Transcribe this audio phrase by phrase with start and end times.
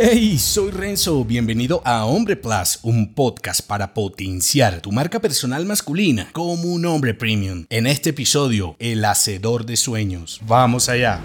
[0.00, 6.28] Hey, soy Renzo, bienvenido a Hombre Plus, un podcast para potenciar tu marca personal masculina
[6.32, 7.66] como un hombre premium.
[7.68, 10.40] En este episodio, el hacedor de sueños.
[10.46, 11.18] Vamos allá.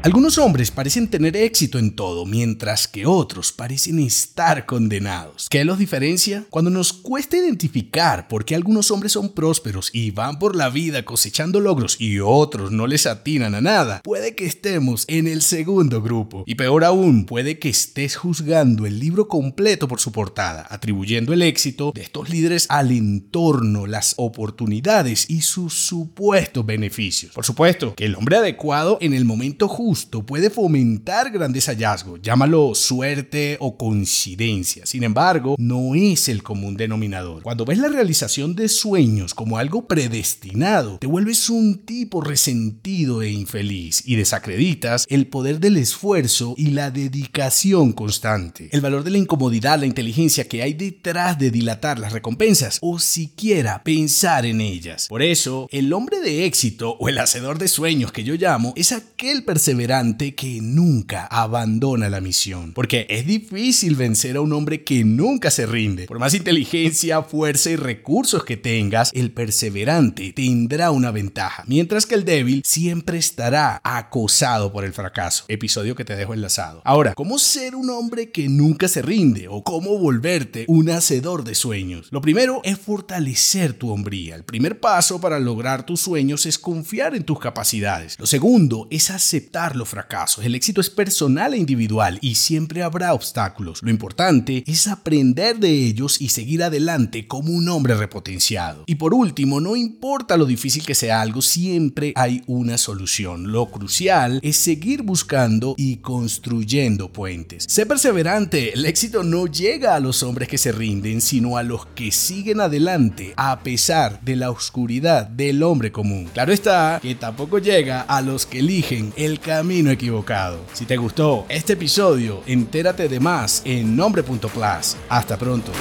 [0.00, 5.48] Algunos hombres parecen tener éxito en todo, mientras que otros parecen estar condenados.
[5.50, 6.46] ¿Qué los diferencia?
[6.50, 11.04] Cuando nos cuesta identificar por qué algunos hombres son prósperos y van por la vida
[11.04, 16.00] cosechando logros y otros no les atinan a nada, puede que estemos en el segundo
[16.00, 16.44] grupo.
[16.46, 21.42] Y peor aún, puede que estés juzgando el libro completo por su portada, atribuyendo el
[21.42, 27.32] éxito de estos líderes al entorno, las oportunidades y sus supuestos beneficios.
[27.32, 29.87] Por supuesto que el hombre adecuado en el momento justo
[30.26, 34.84] puede fomentar grandes hallazgos, llámalo suerte o coincidencia.
[34.84, 37.42] Sin embargo, no es el común denominador.
[37.42, 43.30] Cuando ves la realización de sueños como algo predestinado, te vuelves un tipo resentido e
[43.30, 49.18] infeliz y desacreditas el poder del esfuerzo y la dedicación constante, el valor de la
[49.18, 55.06] incomodidad, la inteligencia que hay detrás de dilatar las recompensas o siquiera pensar en ellas.
[55.08, 58.92] Por eso, el hombre de éxito o el hacedor de sueños que yo llamo es
[58.92, 62.72] aquel perseverante que nunca abandona la misión.
[62.72, 66.06] Porque es difícil vencer a un hombre que nunca se rinde.
[66.06, 72.16] Por más inteligencia, fuerza y recursos que tengas, el perseverante tendrá una ventaja, mientras que
[72.16, 75.44] el débil siempre estará acosado por el fracaso.
[75.48, 76.82] Episodio que te dejo enlazado.
[76.84, 81.54] Ahora, ¿cómo ser un hombre que nunca se rinde o cómo volverte un hacedor de
[81.54, 82.08] sueños?
[82.10, 84.34] Lo primero es fortalecer tu hombría.
[84.34, 88.18] El primer paso para lograr tus sueños es confiar en tus capacidades.
[88.18, 90.44] Lo segundo es aceptar los fracasos.
[90.44, 93.82] El éxito es personal e individual y siempre habrá obstáculos.
[93.82, 98.84] Lo importante es aprender de ellos y seguir adelante como un hombre repotenciado.
[98.86, 103.52] Y por último, no importa lo difícil que sea algo, siempre hay una solución.
[103.52, 107.64] Lo crucial es seguir buscando y construyendo puentes.
[107.68, 111.86] Sé perseverante, el éxito no llega a los hombres que se rinden, sino a los
[111.86, 116.28] que siguen adelante a pesar de la oscuridad del hombre común.
[116.32, 120.60] Claro está que tampoco llega a los que eligen el camino equivocado.
[120.72, 124.96] Si te gustó este episodio, entérate de más en nombre.plus.
[125.08, 125.72] Hasta pronto.